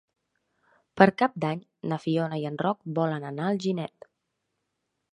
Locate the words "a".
3.49-3.55